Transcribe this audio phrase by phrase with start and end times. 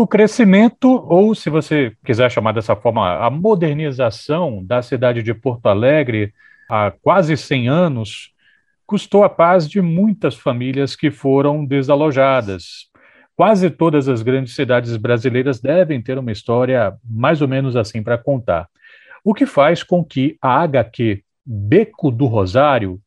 [0.00, 5.66] O crescimento, ou se você quiser chamar dessa forma, a modernização da cidade de Porto
[5.66, 6.32] Alegre
[6.70, 8.32] há quase 100 anos,
[8.86, 12.86] custou a paz de muitas famílias que foram desalojadas.
[13.34, 18.16] Quase todas as grandes cidades brasileiras devem ter uma história mais ou menos assim para
[18.16, 18.68] contar.
[19.24, 23.00] O que faz com que a HQ Beco do Rosário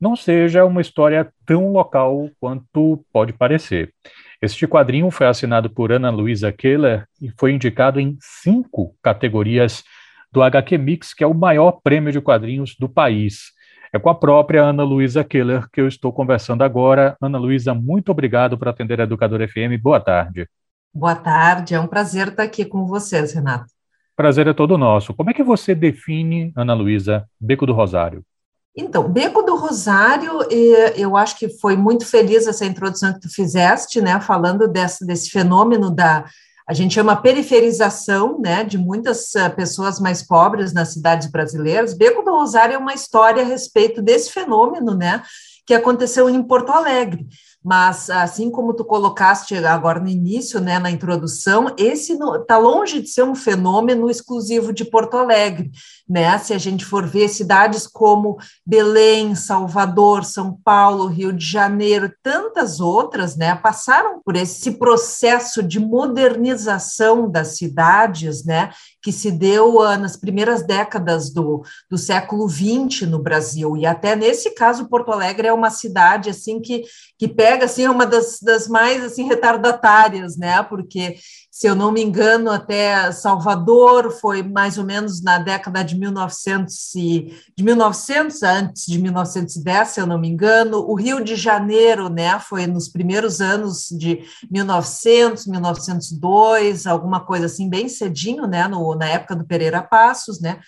[0.00, 3.92] não seja uma história tão local quanto pode parecer.
[4.40, 9.82] Este quadrinho foi assinado por Ana Luísa Keller e foi indicado em cinco categorias
[10.30, 13.52] do HQ Mix, que é o maior prêmio de quadrinhos do país.
[13.92, 17.16] É com a própria Ana Luísa Keller que eu estou conversando agora.
[17.20, 19.80] Ana Luísa, muito obrigado por atender a Educador FM.
[19.80, 20.46] Boa tarde.
[20.92, 23.66] Boa tarde, é um prazer estar aqui com vocês, Renato.
[24.14, 25.12] Prazer é todo nosso.
[25.14, 28.24] Como é que você define, Ana Luísa, Beco do Rosário?
[28.76, 30.40] Então, Beco do Rosário,
[30.96, 35.30] eu acho que foi muito feliz essa introdução que tu fizeste, né, falando desse, desse
[35.30, 36.26] fenômeno da,
[36.68, 41.94] a gente chama periferização, né, de muitas eh, pessoas mais pobres nas cidades brasileiras.
[41.94, 45.22] Beco do Rosário é uma história a respeito desse fenômeno, né,
[45.64, 47.26] que aconteceu em Porto Alegre
[47.66, 53.08] mas assim como tu colocaste agora no início, né, na introdução, esse está longe de
[53.08, 55.72] ser um fenômeno exclusivo de Porto Alegre,
[56.08, 56.38] né?
[56.38, 62.78] Se a gente for ver cidades como Belém, Salvador, São Paulo, Rio de Janeiro, tantas
[62.78, 68.70] outras, né, passaram por esse processo de modernização das cidades, né,
[69.06, 74.16] que se deu uh, nas primeiras décadas do, do século XX no Brasil, e até
[74.16, 76.82] nesse caso Porto Alegre é uma cidade assim que,
[77.16, 80.60] que pega assim é uma das, das mais assim retardatárias, né?
[80.64, 81.14] Porque
[81.56, 86.94] se eu não me engano, até Salvador foi mais ou menos na década de 1900
[86.96, 90.86] e, de 1900 antes de 1910, se eu não me engano.
[90.86, 97.70] O Rio de Janeiro, né, foi nos primeiros anos de 1900, 1902, alguma coisa assim
[97.70, 100.60] bem cedinho, né, no, na época do Pereira Passos, né?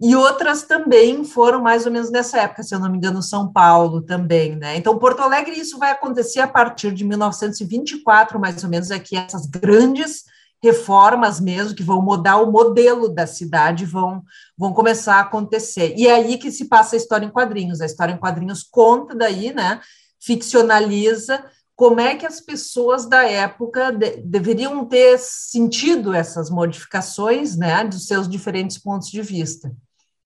[0.00, 3.52] e outras também foram mais ou menos nessa época, se eu não me engano, São
[3.52, 4.76] Paulo também, né?
[4.76, 9.46] Então, Porto Alegre, isso vai acontecer a partir de 1924, mais ou menos, aqui essas
[9.46, 10.24] grandes
[10.62, 14.22] reformas mesmo, que vão mudar o modelo da cidade, vão,
[14.56, 15.94] vão começar a acontecer.
[15.96, 17.80] E é aí que se passa a história em quadrinhos.
[17.80, 19.80] A história em quadrinhos conta daí, né?
[20.20, 21.44] Ficcionaliza
[21.76, 28.08] como é que as pessoas da época de, deveriam ter sentido essas modificações, né, dos
[28.08, 29.72] seus diferentes pontos de vista.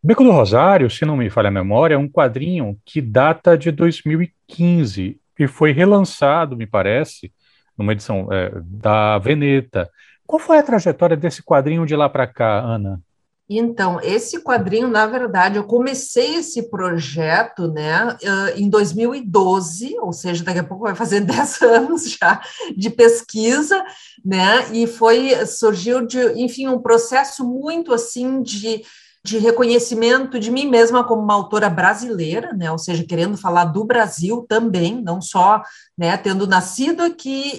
[0.02, 3.70] Beco do Rosário, se não me falha a memória, é um quadrinho que data de
[3.70, 7.30] 2015 e foi relançado, me parece,
[7.76, 9.90] numa edição é, da Veneta.
[10.26, 13.00] Qual foi a trajetória desse quadrinho de lá para cá, Ana?
[13.48, 18.16] Então, esse quadrinho, na verdade, eu comecei esse projeto né,
[18.56, 22.40] em 2012, ou seja, daqui a pouco vai fazer 10 anos já
[22.74, 23.84] de pesquisa,
[24.24, 24.72] né?
[24.72, 28.82] E foi, surgiu de, enfim, um processo muito assim de
[29.24, 33.84] de reconhecimento de mim mesma como uma autora brasileira, né, ou seja, querendo falar do
[33.84, 35.62] Brasil também, não só,
[35.96, 37.56] né, tendo nascido aqui,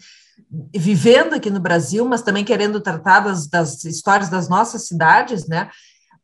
[0.76, 5.70] vivendo aqui no Brasil, mas também querendo tratar das, das histórias das nossas cidades, né,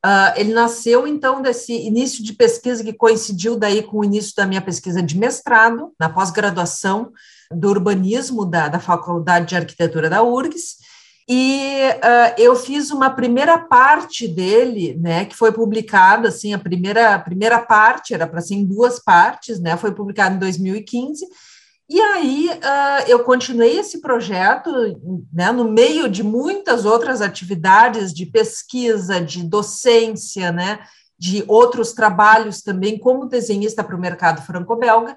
[0.06, 4.46] Uh, ele nasceu, então, desse início de pesquisa que coincidiu daí com o início da
[4.46, 7.12] minha pesquisa de mestrado, na pós-graduação
[7.52, 10.78] do urbanismo da, da Faculdade de Arquitetura da URGS,
[11.28, 17.14] e uh, eu fiz uma primeira parte dele, né, que foi publicada, assim, a primeira,
[17.16, 21.28] a primeira parte, era para ser em duas partes, né, foi publicada em 2015,
[21.90, 24.72] e aí uh, eu continuei esse projeto,
[25.34, 30.80] né, no meio de muitas outras atividades de pesquisa, de docência, né,
[31.18, 35.16] de outros trabalhos também como desenhista para o mercado franco-belga,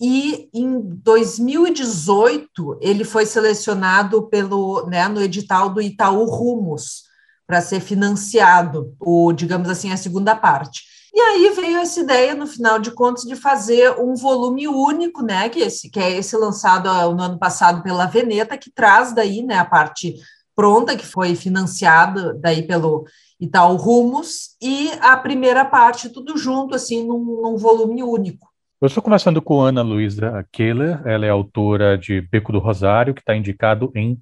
[0.00, 7.04] e em 2018 ele foi selecionado pelo, né, no edital do Itaú Rumos
[7.46, 10.82] para ser financiado, o, digamos assim, a segunda parte.
[11.18, 15.48] E aí veio essa ideia, no final de contas, de fazer um volume único, né,
[15.48, 19.58] que, esse, que é esse lançado no ano passado pela Veneta, que traz daí, né,
[19.58, 20.14] a parte
[20.54, 23.04] pronta, que foi financiada daí pelo
[23.40, 28.46] Itaú Rumos, e a primeira parte, tudo junto, assim, num, num volume único.
[28.80, 33.22] Eu estou conversando com Ana Luísa Keller, ela é autora de Beco do Rosário, que
[33.22, 34.20] está indicado em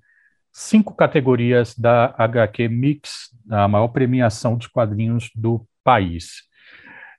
[0.50, 6.46] cinco categorias da HQ Mix, a maior premiação dos quadrinhos do país.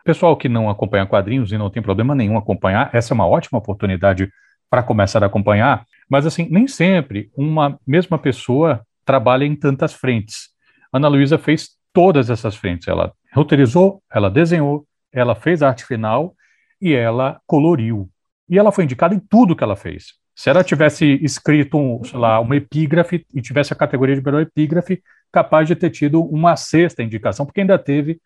[0.07, 3.59] Pessoal que não acompanha quadrinhos e não tem problema nenhum acompanhar, essa é uma ótima
[3.59, 4.31] oportunidade
[4.69, 10.47] para começar a acompanhar, mas assim, nem sempre uma mesma pessoa trabalha em tantas frentes.
[10.93, 16.33] Ana Luísa fez todas essas frentes, ela roteirizou, ela desenhou, ela fez a arte final
[16.81, 18.09] e ela coloriu.
[18.49, 20.13] E ela foi indicada em tudo que ela fez.
[20.33, 24.41] Se ela tivesse escrito, um, sei lá, uma epígrafe e tivesse a categoria de melhor
[24.41, 28.21] epígrafe, capaz de ter tido uma sexta indicação, porque ainda teve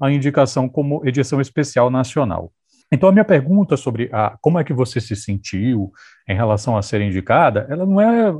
[0.00, 2.52] a indicação como edição especial nacional.
[2.92, 5.92] Então, a minha pergunta sobre a, como é que você se sentiu
[6.28, 8.34] em relação a ser indicada, ela não é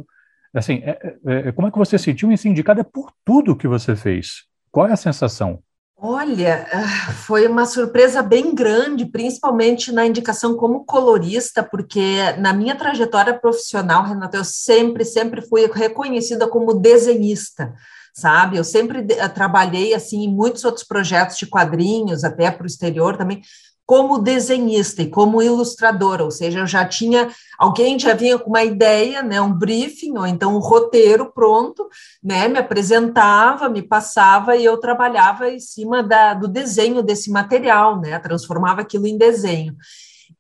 [0.55, 3.57] assim, é, é, é como é que você se sentiu em ser indicada por tudo
[3.57, 4.45] que você fez?
[4.71, 5.61] Qual é a sensação?
[5.97, 12.77] Olha, ah, foi uma surpresa bem grande, principalmente na indicação como colorista, porque na minha
[12.77, 17.73] trajetória profissional, Renata, eu sempre, sempre fui reconhecida como desenhista,
[18.15, 18.57] sabe?
[18.57, 19.03] Eu sempre
[19.35, 23.43] trabalhei assim em muitos outros projetos de quadrinhos, até para o exterior também,
[23.87, 27.29] como desenhista e como ilustradora, ou seja, eu já tinha
[27.59, 31.87] alguém já vinha com uma ideia, né, um briefing ou então um roteiro pronto,
[32.23, 38.01] né, me apresentava, me passava e eu trabalhava em cima da, do desenho desse material,
[38.01, 39.77] né, transformava aquilo em desenho.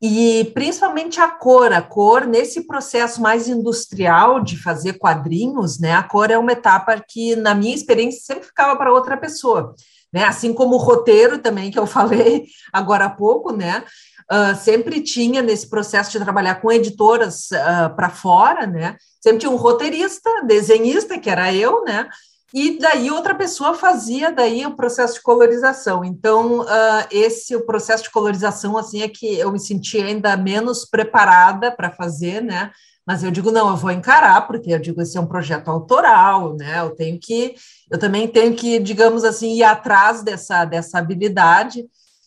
[0.02, 6.02] E principalmente a cor, a cor nesse processo mais industrial de fazer quadrinhos, né, a
[6.02, 9.74] cor é uma etapa que na minha experiência sempre ficava para outra pessoa
[10.14, 10.22] né?
[10.22, 13.84] Assim como o roteiro também que eu falei agora há pouco, né?
[14.32, 18.96] Uh, sempre tinha nesse processo de trabalhar com editoras uh, ah, para fora, né?
[19.20, 22.08] Sempre tinha um roteirista, desenhista, que era eu, né?
[22.54, 26.04] E daí outra pessoa fazia daí o processo de colorização.
[26.04, 30.84] Então, uh, esse o processo de colorização, assim, é que eu me senti ainda menos
[30.84, 32.70] preparada para fazer, né?
[33.04, 36.54] Mas eu digo, não, eu vou encarar, porque eu digo, esse é um projeto autoral,
[36.54, 36.78] né?
[36.78, 37.56] Eu tenho que,
[37.90, 41.84] eu também tenho que, digamos assim, ir atrás dessa, dessa habilidade.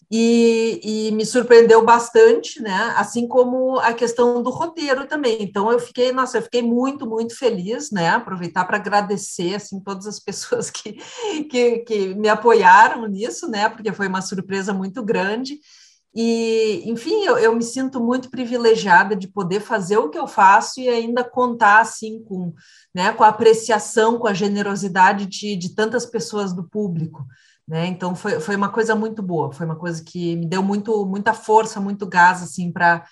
[0.09, 2.93] E, e, me surpreendeu bastante, né?
[2.95, 5.43] Assim como a questão do roteiro também.
[5.43, 8.09] Então eu fiquei, nossa, eu fiquei muito, muito feliz, né?
[8.09, 10.93] Aproveitar para agradecer assim todas as pessoas que,
[11.49, 13.67] que, que me apoiaram nisso, né?
[13.67, 15.59] Porque foi uma surpresa muito grande.
[16.15, 20.79] E, enfim, eu, eu, me sinto muito privilegiada de poder fazer o que eu faço
[20.79, 22.55] e ainda contar assim com,
[22.95, 27.23] né, com a apreciação, com a generosidade de, de tantas pessoas do público.
[27.67, 27.87] Né?
[27.87, 31.33] Então foi, foi uma coisa muito boa, foi uma coisa que me deu muito, muita
[31.33, 33.03] força, muito gás assim para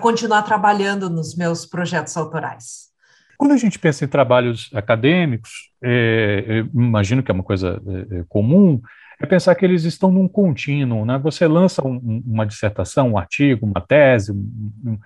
[0.00, 2.92] continuar trabalhando nos meus projetos autorais.
[3.38, 8.24] Quando a gente pensa em trabalhos acadêmicos, é, imagino que é uma coisa é, é
[8.28, 8.80] comum,
[9.20, 11.18] é pensar que eles estão num contínuo, né?
[11.18, 14.98] Você lança um, uma dissertação, um artigo, uma tese, um,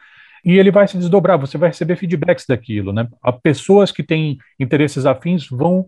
[0.44, 3.08] e ele vai se desdobrar, você vai receber feedbacks daquilo, né?
[3.42, 5.86] Pessoas que têm interesses afins vão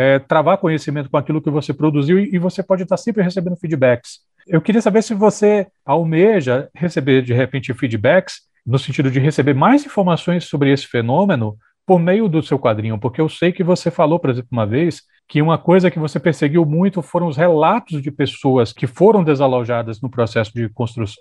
[0.00, 3.56] é, travar conhecimento com aquilo que você produziu e, e você pode estar sempre recebendo
[3.56, 4.20] feedbacks.
[4.48, 8.36] Eu queria saber se você almeja receber, de repente, feedbacks
[8.66, 11.54] no sentido de receber mais informações sobre esse fenômeno
[11.86, 15.02] por meio do seu quadrinho, porque eu sei que você falou, por exemplo, uma vez,
[15.28, 20.00] que uma coisa que você perseguiu muito foram os relatos de pessoas que foram desalojadas
[20.00, 20.70] no processo de,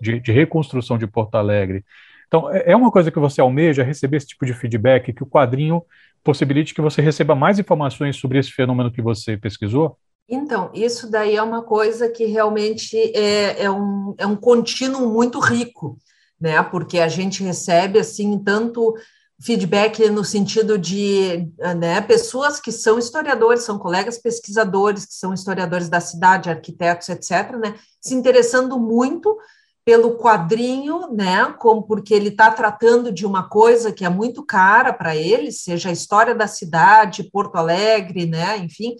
[0.01, 1.83] de, de reconstrução de Porto Alegre.
[2.29, 5.27] Então, é, é uma coisa que você almeja receber esse tipo de feedback, que o
[5.27, 5.81] quadrinho
[6.23, 9.97] possibilite que você receba mais informações sobre esse fenômeno que você pesquisou?
[10.27, 15.39] Então, isso daí é uma coisa que realmente é, é, um, é um contínuo muito
[15.39, 15.97] rico,
[16.39, 16.61] né?
[16.61, 18.93] Porque a gente recebe, assim, tanto
[19.41, 25.87] feedback no sentido de né, pessoas que são historiadores, são colegas pesquisadores, que são historiadores
[25.87, 29.37] da cidade, arquitetos, etc., né, se interessando muito
[29.89, 34.93] pelo quadrinho, né, como porque ele está tratando de uma coisa que é muito cara
[34.93, 38.95] para eles, seja a história da cidade, Porto Alegre, né, enfim,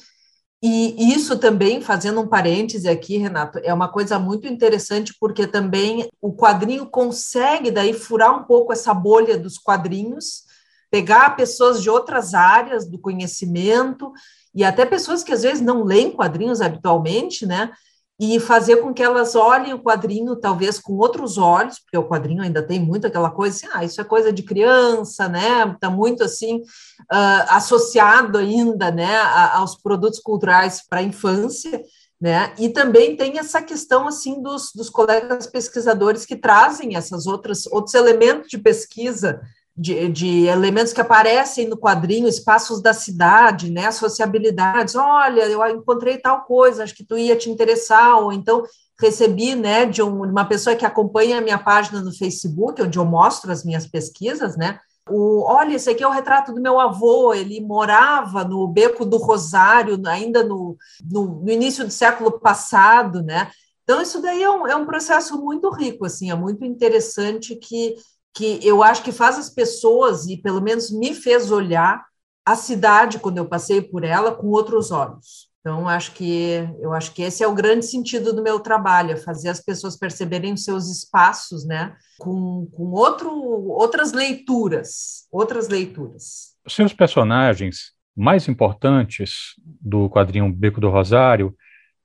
[0.63, 6.09] e isso também, fazendo um parêntese aqui, Renato, é uma coisa muito interessante, porque também
[6.19, 10.45] o quadrinho consegue daí furar um pouco essa bolha dos quadrinhos,
[10.89, 14.11] pegar pessoas de outras áreas do conhecimento,
[14.55, 17.71] e até pessoas que às vezes não leem quadrinhos habitualmente, né?
[18.19, 22.43] E fazer com que elas olhem o quadrinho talvez com outros olhos, porque o quadrinho
[22.43, 25.71] ainda tem muito aquela coisa assim, ah, isso é coisa de criança, né?
[25.73, 29.19] Está muito assim uh, associado ainda, né,
[29.53, 31.81] aos produtos culturais para a infância,
[32.19, 32.53] né?
[32.59, 37.93] E também tem essa questão assim dos, dos colegas pesquisadores que trazem essas outras outros
[37.93, 39.39] elementos de pesquisa
[39.79, 44.93] de, de, elementos que aparecem no quadrinho, espaços da cidade, né, sociabilidades.
[44.93, 48.63] Olha, eu encontrei tal coisa, acho que tu ia te interessar, ou então
[48.99, 53.05] recebi, né, de um, uma pessoa que acompanha a minha página no Facebook, onde eu
[53.05, 57.33] mostro as minhas pesquisas, né, o, olha, esse aqui é o retrato do meu avô,
[57.33, 60.75] ele morava no Beco do Rosário, ainda no,
[61.09, 63.49] no, no início do século passado, né,
[63.85, 67.95] então isso daí é um, é um processo muito rico, assim, é muito interessante que
[68.33, 72.05] que eu acho que faz as pessoas, e pelo menos me fez olhar
[72.45, 75.49] a cidade, quando eu passei por ela, com outros olhos.
[75.59, 79.17] Então, acho que eu acho que esse é o grande sentido do meu trabalho, é
[79.17, 86.55] fazer as pessoas perceberem os seus espaços, né, com, com outro, outras leituras, outras leituras.
[86.67, 91.55] Seus personagens mais importantes do quadrinho Beco do Rosário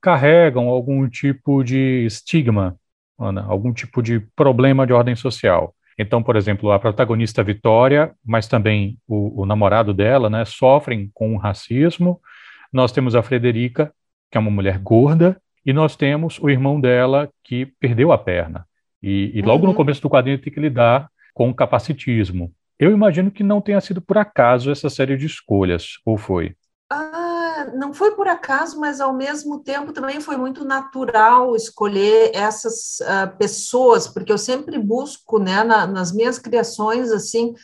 [0.00, 2.76] carregam algum tipo de estigma,
[3.18, 5.74] Ana, algum tipo de problema de ordem social.
[5.98, 11.34] Então, por exemplo, a protagonista Vitória, mas também o, o namorado dela, né, sofrem com
[11.34, 12.20] o racismo,
[12.72, 13.92] nós temos a Frederica,
[14.30, 18.66] que é uma mulher gorda, e nós temos o irmão dela que perdeu a perna.
[19.02, 19.70] E, e logo uhum.
[19.70, 22.52] no começo do quadrinho tem que lidar com o capacitismo.
[22.78, 26.54] Eu imagino que não tenha sido por acaso essa série de escolhas, ou foi?
[26.90, 27.23] Ah,
[27.74, 33.36] não foi por acaso, mas ao mesmo tempo também foi muito natural escolher essas uh,
[33.36, 37.54] pessoas, porque eu sempre busco, né, na, nas minhas criações, assim,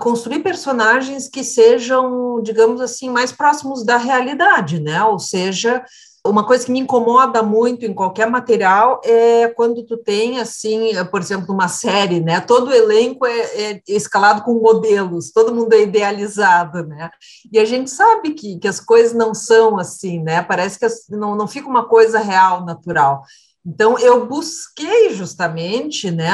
[0.00, 5.04] construir personagens que sejam, digamos assim, mais próximos da realidade, né?
[5.04, 5.84] Ou seja,
[6.26, 11.20] uma coisa que me incomoda muito em qualquer material é quando tu tem, assim, por
[11.20, 12.40] exemplo, uma série, né?
[12.40, 13.40] Todo o elenco é,
[13.72, 17.10] é escalado com modelos, todo mundo é idealizado, né?
[17.52, 20.42] E a gente sabe que, que as coisas não são assim, né?
[20.42, 23.22] Parece que não, não fica uma coisa real, natural.
[23.66, 26.30] Então, eu busquei justamente, né,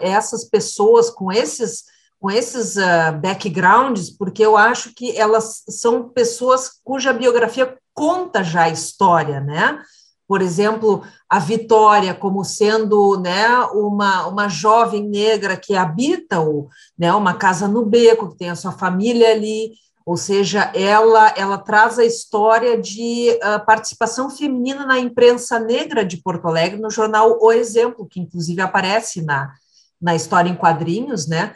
[0.00, 1.84] essas pessoas com esses
[2.24, 8.62] com esses uh, backgrounds, porque eu acho que elas são pessoas cuja biografia conta já
[8.62, 9.78] a história, né?
[10.26, 17.12] Por exemplo, a Vitória como sendo né, uma, uma jovem negra que habita o, né,
[17.12, 19.72] uma casa no beco, que tem a sua família ali,
[20.06, 26.16] ou seja, ela, ela traz a história de uh, participação feminina na imprensa negra de
[26.16, 29.52] Porto Alegre, no jornal O Exemplo, que inclusive aparece na,
[30.00, 31.54] na história em quadrinhos, né?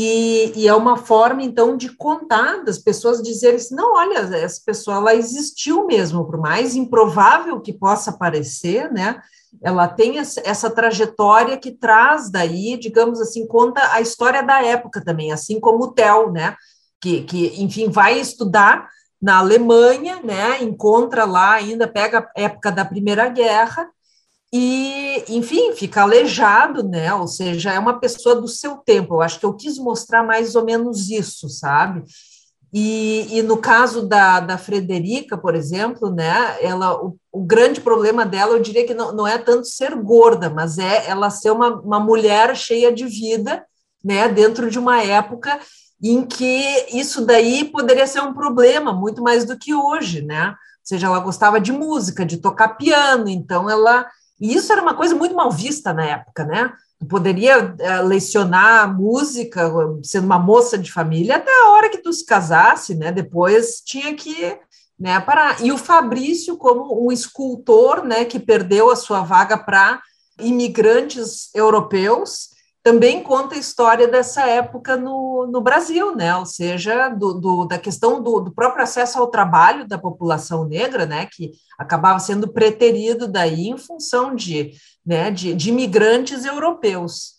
[0.00, 4.62] E, e, é uma forma, então, de contar, das pessoas dizerem assim, não, olha, essa
[4.64, 9.20] pessoa, ela existiu mesmo, por mais improvável que possa parecer, né,
[9.60, 15.32] ela tem essa trajetória que traz daí, digamos assim, conta a história da época também,
[15.32, 16.54] assim como o Theo, né,
[17.00, 18.88] que, que enfim, vai estudar
[19.20, 23.90] na Alemanha, né, encontra lá ainda, pega a época da Primeira Guerra,
[24.52, 27.12] e, enfim, fica aleijado, né?
[27.12, 29.14] Ou seja, é uma pessoa do seu tempo.
[29.14, 32.02] Eu acho que eu quis mostrar mais ou menos isso, sabe?
[32.72, 36.56] E, e no caso da, da Frederica, por exemplo, né?
[36.62, 40.48] Ela, o, o grande problema dela, eu diria que não, não é tanto ser gorda,
[40.48, 43.64] mas é ela ser uma, uma mulher cheia de vida,
[44.02, 44.28] né?
[44.28, 45.58] Dentro de uma época
[46.02, 50.48] em que isso daí poderia ser um problema muito mais do que hoje, né?
[50.50, 54.06] Ou seja, ela gostava de música, de tocar piano, então ela
[54.40, 56.72] e isso era uma coisa muito mal vista na época, né?
[56.98, 59.70] Tu poderia uh, lecionar música
[60.02, 63.12] sendo uma moça de família até a hora que tu se casasse, né?
[63.12, 64.58] Depois tinha que
[64.98, 65.64] né, parar.
[65.64, 70.00] E o Fabrício, como um escultor, né, que perdeu a sua vaga para
[70.40, 72.50] imigrantes europeus,
[72.82, 76.34] também conta a história dessa época no, no Brasil, né?
[76.36, 81.04] Ou seja, do, do da questão do, do, próprio acesso ao trabalho da população negra,
[81.04, 81.26] né?
[81.26, 84.72] Que acabava sendo preterido daí em função de,
[85.04, 87.38] né, de, de imigrantes europeus.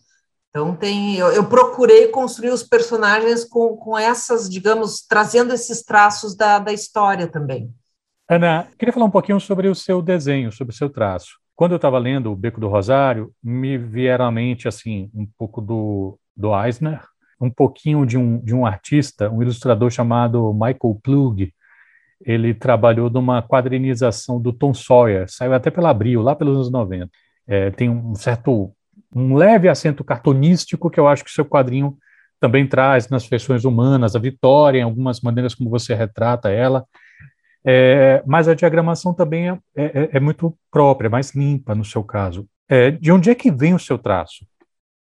[0.49, 6.35] Então tem, eu, eu, procurei construir os personagens com, com essas, digamos, trazendo esses traços
[6.35, 7.71] da, da história também.
[8.27, 11.37] Ana, queria falar um pouquinho sobre o seu desenho, sobre o seu traço.
[11.59, 15.59] Quando eu estava lendo O Beco do Rosário, me vieram à mente assim um pouco
[15.59, 17.01] do, do Eisner,
[17.37, 21.53] um pouquinho de um, de um artista, um ilustrador chamado Michael Plug.
[22.25, 27.11] Ele trabalhou numa quadrinização do Tom Sawyer, saiu até pela Abril, lá pelos anos 90.
[27.45, 28.73] É, tem um certo,
[29.13, 31.97] um leve acento cartunístico que eu acho que seu quadrinho
[32.39, 36.85] também traz nas feições humanas, a Vitória, em algumas maneiras como você retrata ela.
[37.65, 42.47] É, mas a diagramação também é, é, é, muito própria, mais limpa no seu caso.
[42.67, 44.45] É, de onde é que vem o seu traço?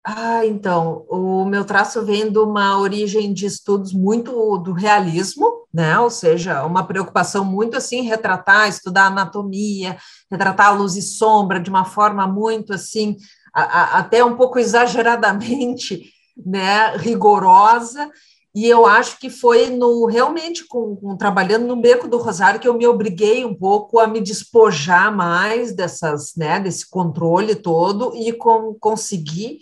[0.04, 6.00] Ah, então, o meu traço vem de uma origem de estudos muito do realismo, né?
[6.00, 9.98] Ou seja, uma preocupação muito assim, retratar, estudar anatomia,
[10.32, 13.18] retratar a luz e sombra de uma forma muito assim,
[13.54, 16.10] a, a, até um pouco exageradamente,
[16.46, 18.10] né, rigorosa,
[18.58, 22.68] e eu acho que foi no realmente com, com, trabalhando no Beco do Rosário que
[22.68, 28.34] eu me obriguei um pouco a me despojar mais dessas, né, desse controle todo e
[28.34, 29.60] com, conseguir,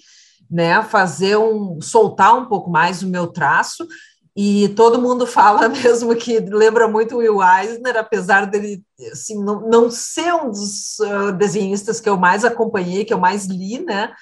[0.49, 3.85] né, fazer um soltar um pouco mais o meu traço.
[4.33, 9.91] E todo mundo fala mesmo que lembra muito Will Eisner, apesar dele assim, não, não
[9.91, 14.13] ser um dos uh, desenhistas que eu mais acompanhei, que eu mais li, né?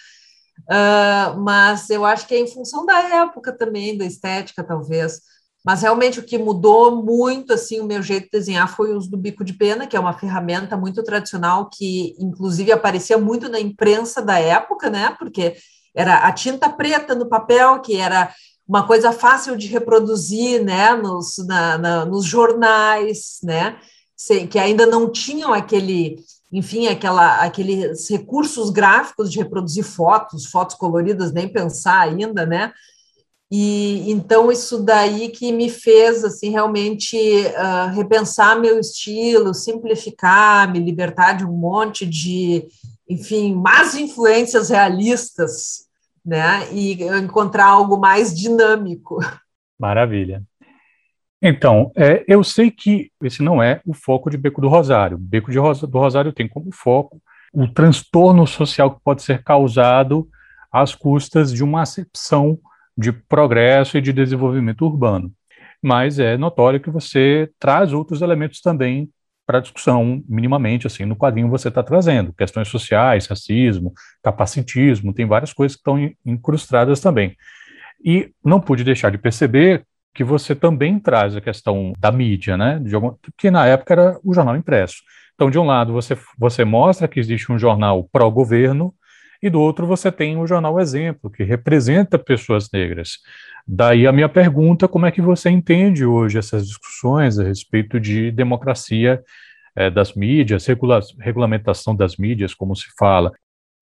[0.70, 5.22] Uh, mas eu acho que é em função da época também, da estética, talvez.
[5.64, 9.10] Mas realmente o que mudou muito assim o meu jeito de desenhar foi o uso
[9.10, 13.60] do bico de pena, que é uma ferramenta muito tradicional que inclusive aparecia muito na
[13.60, 15.16] imprensa da época, né?
[15.18, 15.56] Porque
[15.96, 18.34] era a tinta preta no papel, que era
[18.68, 20.96] uma coisa fácil de reproduzir, né?
[20.96, 23.78] Nos, na, na, nos jornais, né?
[24.50, 26.18] Que ainda não tinham aquele
[26.54, 32.72] enfim, aquela, aqueles recursos gráficos de reproduzir fotos, fotos coloridas, nem pensar ainda, né?
[33.52, 40.80] E então isso daí que me fez assim realmente uh, repensar meu estilo, simplificar, me
[40.80, 42.68] libertar de um monte de,
[43.10, 45.88] enfim, más influências realistas,
[46.24, 46.72] né?
[46.72, 49.18] E encontrar algo mais dinâmico.
[49.80, 50.44] Maravilha.
[51.46, 55.18] Então, é, eu sei que esse não é o foco de Beco do Rosário.
[55.18, 57.22] Beco Rosa, do Rosário tem como foco
[57.54, 60.26] o transtorno social que pode ser causado
[60.72, 62.58] às custas de uma acepção
[62.98, 65.34] de progresso e de desenvolvimento urbano.
[65.82, 69.10] Mas é notório que você traz outros elementos também
[69.46, 73.92] para discussão, minimamente, assim, no quadrinho você está trazendo, questões sociais, racismo,
[74.24, 77.36] capacitismo, tem várias coisas que estão incrustadas também.
[78.02, 82.82] E não pude deixar de perceber que você também traz a questão da mídia, né,
[82.94, 84.98] algum, que na época era o jornal impresso.
[85.34, 88.94] Então, de um lado, você, você mostra que existe um jornal pró-governo,
[89.42, 93.18] e do outro você tem o jornal Exemplo, que representa pessoas negras.
[93.68, 98.32] Daí a minha pergunta, como é que você entende hoje essas discussões a respeito de
[98.32, 99.22] democracia
[99.76, 103.34] é, das mídias, regula regulamentação das mídias, como se fala?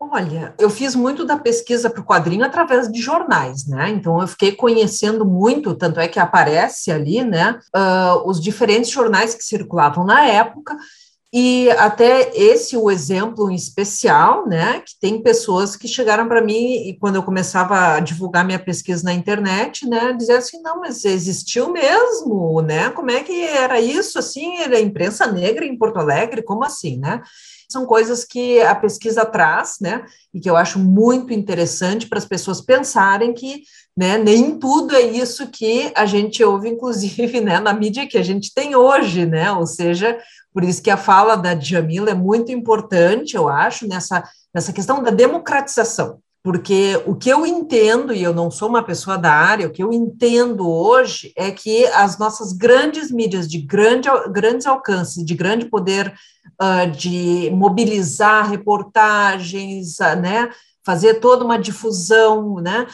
[0.04, 3.92] Olha, eu fiz muito da pesquisa para o quadrinho através de jornais, né?
[3.92, 9.36] Então eu fiquei conhecendo muito, tanto é que aparece ali, né, uh, os diferentes jornais
[9.36, 10.76] que circulavam na época
[11.32, 16.90] e até esse o exemplo em especial, né, que tem pessoas que chegaram para mim
[16.90, 21.06] e quando eu começava a divulgar minha pesquisa na internet, né, dizer assim, não, mas
[21.06, 22.90] existiu mesmo, né?
[22.90, 24.58] Como é que era isso assim?
[24.58, 27.22] Era imprensa negra em Porto Alegre, como assim, né?
[27.72, 32.26] São coisas que a pesquisa traz, né, e que eu acho muito interessante para as
[32.26, 33.64] pessoas pensarem que,
[33.96, 38.24] né, nem tudo é isso que a gente ouve, inclusive, né, na mídia que a
[38.24, 39.52] gente tem hoje, né?
[39.52, 40.18] Ou seja,
[40.54, 45.02] por isso que a fala da Djamila é muito importante, eu acho, nessa, nessa questão
[45.02, 46.20] da democratização.
[46.44, 49.84] Porque o que eu entendo, e eu não sou uma pessoa da área, o que
[49.84, 55.66] eu entendo hoje é que as nossas grandes mídias de grande, grandes alcances, de grande
[55.66, 56.12] poder
[56.92, 60.50] de mobilizar reportagens, uh, né,
[60.86, 62.88] fazer toda uma difusão, né,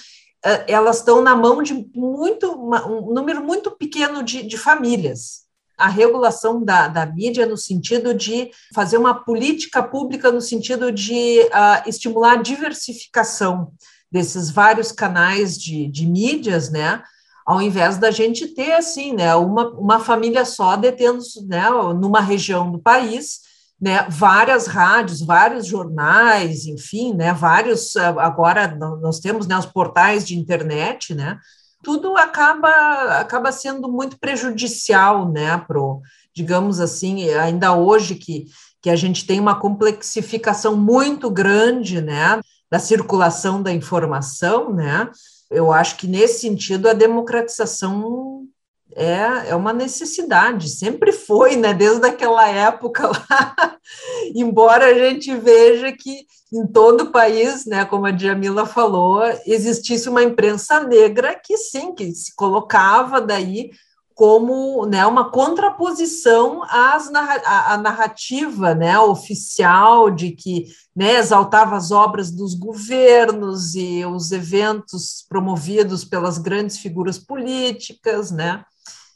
[0.45, 5.87] uh, elas estão na mão de muito, um número muito pequeno de, de famílias a
[5.87, 11.87] regulação da, da mídia no sentido de fazer uma política pública no sentido de uh,
[11.87, 13.71] estimular a diversificação
[14.11, 17.03] desses vários canais de, de mídias, né?
[17.45, 22.69] Ao invés da gente ter, assim, né, uma, uma família só detendo, né, numa região
[22.71, 23.46] do país,
[23.79, 30.37] né, várias rádios, vários jornais, enfim, né, vários, agora nós temos, né, os portais de
[30.37, 31.37] internet, né,
[31.83, 36.01] tudo acaba, acaba sendo muito prejudicial, né, pro,
[36.33, 38.45] digamos assim, ainda hoje que,
[38.81, 45.09] que a gente tem uma complexificação muito grande, né, da circulação da informação, né,
[45.51, 48.47] eu acho que nesse sentido a democratização
[48.95, 53.77] é, é uma necessidade, sempre foi, né, desde aquela época lá,
[54.35, 60.07] embora a gente veja que em todo o país, né, como a Djamila falou, existisse
[60.07, 63.71] uma imprensa negra que sim, que se colocava daí
[64.17, 72.31] como né, uma contraposição às, à narrativa né, oficial de que né, exaltava as obras
[72.31, 78.63] dos governos e os eventos promovidos pelas grandes figuras políticas, né?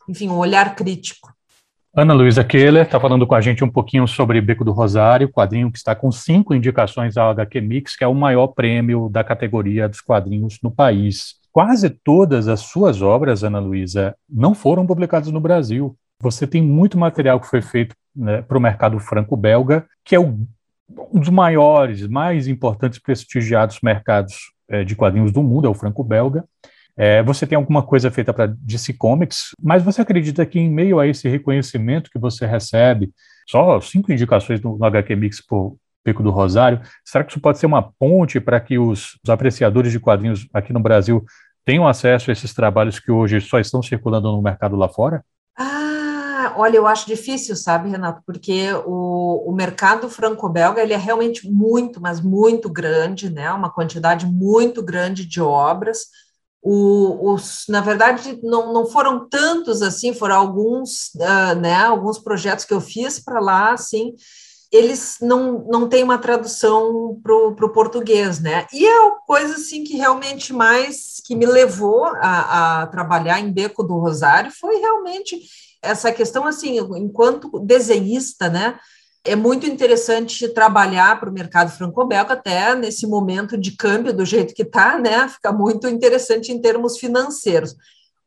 [0.08, 1.34] enfim, um olhar crítico.
[1.96, 5.72] Ana Luísa Keller está falando com a gente um pouquinho sobre Beco do Rosário, quadrinho
[5.72, 9.90] que está com cinco indicações ao HQ Mix, que é o maior prêmio da categoria
[9.90, 11.41] dos quadrinhos no país.
[11.52, 15.96] Quase todas as suas obras, Ana Luísa, não foram publicadas no Brasil.
[16.22, 20.40] Você tem muito material que foi feito né, para o mercado franco-belga, que é o,
[21.12, 26.46] um dos maiores, mais importantes, prestigiados mercados é, de quadrinhos do mundo, é o franco-belga.
[26.96, 31.00] É, você tem alguma coisa feita para DC Comics, mas você acredita que em meio
[31.00, 33.12] a esse reconhecimento que você recebe,
[33.48, 37.60] só cinco indicações no, no HQ Mix por Pico do Rosário, será que isso pode
[37.60, 41.24] ser uma ponte para que os, os apreciadores de quadrinhos aqui no Brasil
[41.64, 45.24] tenham acesso a esses trabalhos que hoje só estão circulando no mercado lá fora?
[45.58, 51.48] Ah, olha, eu acho difícil, sabe, Renato, porque o, o mercado franco-belga ele é realmente
[51.50, 53.52] muito, mas muito grande, né?
[53.52, 56.00] Uma quantidade muito grande de obras
[56.64, 62.66] O, os, na verdade, não, não foram tantos assim, foram alguns, uh, né, alguns projetos
[62.66, 64.14] que eu fiz para lá, assim,
[64.72, 68.66] eles não, não têm uma tradução para o português, né?
[68.72, 73.52] E é a coisa assim que realmente mais que me levou a, a trabalhar em
[73.52, 75.42] Beco do Rosário foi realmente
[75.82, 78.80] essa questão assim, enquanto desenhista, né?
[79.24, 84.54] É muito interessante trabalhar para o mercado franco-belga até nesse momento de câmbio do jeito
[84.54, 85.28] que está, né?
[85.28, 87.76] Fica muito interessante em termos financeiros.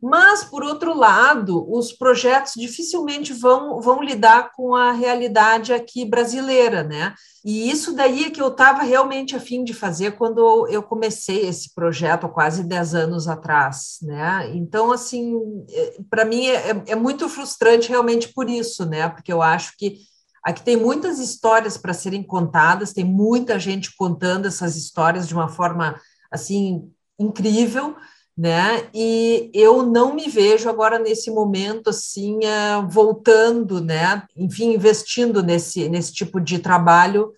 [0.02, 6.82] Mas, por outro lado, os projetos dificilmente vão, vão lidar com a realidade aqui brasileira,
[6.82, 7.14] né?
[7.44, 11.74] E isso daí é que eu estava realmente afim de fazer quando eu comecei esse
[11.74, 14.50] projeto quase 10 anos atrás, né?
[14.54, 15.34] Então, assim,
[15.70, 19.08] é, para mim é, é, é muito frustrante realmente por isso, né?
[19.08, 19.96] Porque eu acho que
[20.42, 25.48] aqui tem muitas histórias para serem contadas, tem muita gente contando essas histórias de uma
[25.48, 25.98] forma,
[26.30, 27.96] assim, incrível,
[28.36, 28.88] né?
[28.92, 34.24] E eu não me vejo agora nesse momento assim eh, voltando, né?
[34.36, 37.32] Enfim, investindo nesse nesse tipo de trabalho,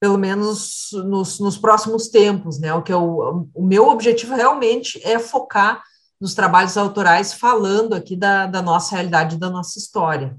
[0.00, 2.74] pelo menos nos, nos próximos tempos, né?
[2.74, 5.82] O que eu, o meu objetivo realmente é focar
[6.20, 10.36] nos trabalhos autorais, falando aqui da, da nossa realidade, da nossa história.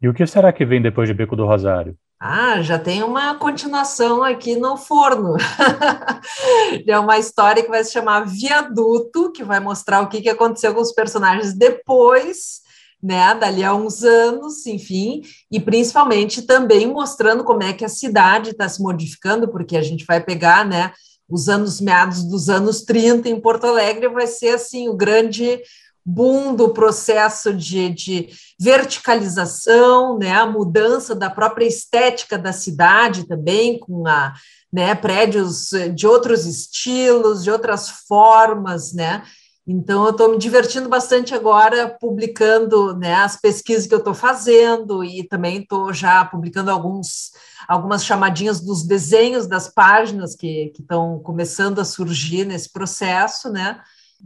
[0.00, 1.96] E o que será que vem depois de Beco do Rosário?
[2.24, 5.34] Ah, já tem uma continuação aqui no forno.
[6.86, 10.80] é uma história que vai se chamar Viaduto, que vai mostrar o que aconteceu com
[10.80, 12.60] os personagens depois,
[13.02, 18.50] né, dali a uns anos, enfim, e principalmente também mostrando como é que a cidade
[18.50, 20.92] está se modificando, porque a gente vai pegar, né,
[21.28, 25.60] os anos meados dos anos 30 em Porto Alegre, vai ser assim o grande
[26.04, 33.78] boom do processo de, de verticalização, né, a mudança da própria estética da cidade também,
[33.78, 34.32] com a,
[34.72, 39.22] né, prédios de outros estilos, de outras formas, né,
[39.66, 45.04] então, eu estou me divertindo bastante agora publicando né, as pesquisas que eu estou fazendo
[45.04, 47.30] e também estou já publicando alguns,
[47.68, 53.80] algumas chamadinhas dos desenhos das páginas que estão começando a surgir nesse processo, né?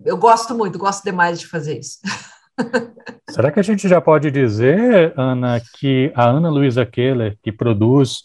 [0.04, 1.98] Eu gosto muito, gosto demais de fazer isso.
[3.30, 8.22] Será que a gente já pode dizer, Ana, que a Ana Luísa Keller, que produz,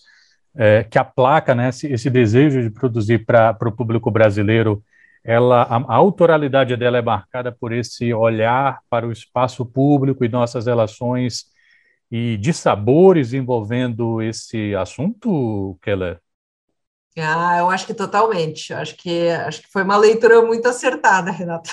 [0.55, 4.83] é, que aplaca né, esse, esse desejo de produzir para o público brasileiro,
[5.23, 10.29] ela, a, a, autoralidade dela é marcada por esse olhar para o espaço público e
[10.29, 11.45] nossas relações
[12.11, 16.19] e de sabores envolvendo esse assunto, Keller?
[17.17, 18.73] Ah, eu acho que totalmente.
[18.73, 21.71] Acho que acho que foi uma leitura muito acertada, Renata.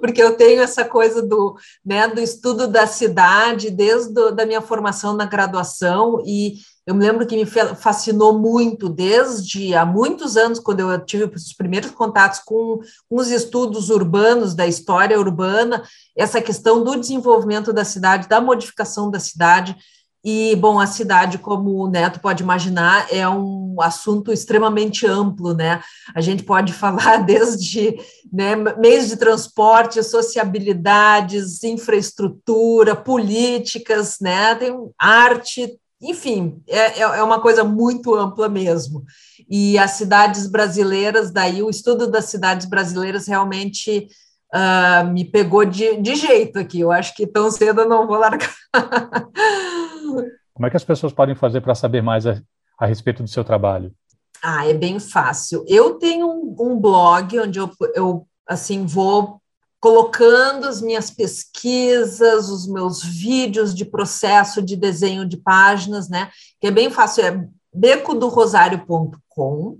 [0.00, 4.60] Porque eu tenho essa coisa do, né, do estudo da cidade desde a da minha
[4.60, 6.54] formação na graduação e
[6.88, 11.52] eu me lembro que me fascinou muito desde há muitos anos, quando eu tive os
[11.52, 15.82] primeiros contatos com, com os estudos urbanos, da história urbana,
[16.16, 19.76] essa questão do desenvolvimento da cidade, da modificação da cidade,
[20.24, 25.80] e, bom, a cidade, como o Neto pode imaginar, é um assunto extremamente amplo, né?
[26.14, 27.96] A gente pode falar desde
[28.32, 34.54] né, meios de transporte, sociabilidades, infraestrutura, políticas, né?
[34.56, 39.04] Tem arte, enfim, é, é, é uma coisa muito ampla mesmo.
[39.48, 44.08] E as cidades brasileiras, daí o estudo das cidades brasileiras realmente
[44.54, 46.80] uh, me pegou de, de jeito aqui.
[46.80, 48.54] Eu acho que tão cedo eu não vou largar.
[50.14, 52.40] Como é que as pessoas podem fazer para saber mais a,
[52.78, 53.94] a, respeito do seu trabalho?
[54.42, 55.64] Ah, é bem fácil.
[55.68, 59.40] Eu tenho um, um blog onde eu, eu assim vou
[59.80, 66.30] colocando as minhas pesquisas, os meus vídeos de processo de desenho de páginas, né?
[66.60, 69.78] Que é bem fácil, é becodorosário.com.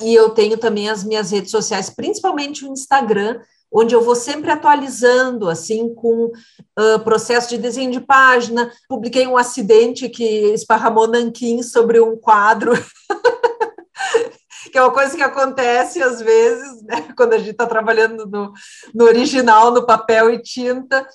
[0.00, 3.40] E eu tenho também as minhas redes sociais, principalmente o Instagram,
[3.74, 8.70] onde eu vou sempre atualizando, assim, com uh, processo de desenho de página.
[8.88, 12.72] Publiquei um acidente que esparramou nanquim sobre um quadro.
[14.70, 18.52] que é uma coisa que acontece às vezes, né, quando a gente está trabalhando no,
[18.94, 21.06] no, original, no papel e tinta.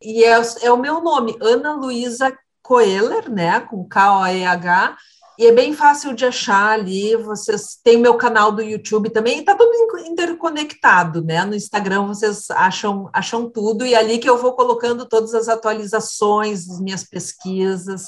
[0.00, 4.96] E é, é o meu nome, Ana Luísa Coeler, né, com K-O-E-H,
[5.38, 7.14] e é bem fácil de achar ali.
[7.16, 9.72] Vocês têm meu canal do YouTube também, está tudo
[10.06, 11.44] interconectado, né?
[11.44, 15.48] No Instagram vocês acham, acham tudo, e é ali que eu vou colocando todas as
[15.48, 18.06] atualizações das minhas pesquisas,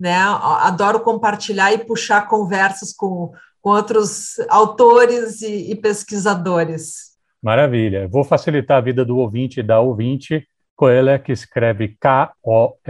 [0.00, 0.16] né?
[0.16, 7.12] Adoro compartilhar e puxar conversas com, com outros autores e, e pesquisadores.
[7.42, 8.08] Maravilha.
[8.08, 10.48] Vou facilitar a vida do ouvinte e da ouvinte.
[10.74, 12.82] Coeler, que escreve K-O-E-H-L-E-R.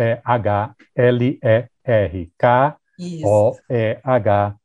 [2.38, 2.76] K
[3.24, 4.56] o-E-H-L-E-R.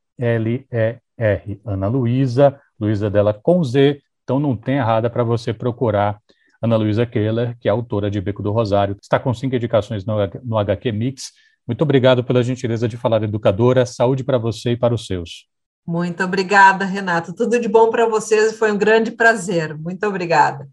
[1.66, 6.20] Ana Luísa, Luísa dela com Z, Então não tem errada para você procurar
[6.62, 10.16] Ana Luísa Keller, que é autora de Beco do Rosário, está com cinco indicações no,
[10.44, 11.32] no HQ Mix.
[11.68, 13.86] Muito obrigado pela gentileza de falar, educadora.
[13.86, 15.48] Saúde para você e para os seus.
[15.86, 17.34] Muito obrigada, Renato.
[17.34, 18.58] Tudo de bom para vocês.
[18.58, 19.78] Foi um grande prazer.
[19.78, 20.66] Muito obrigada.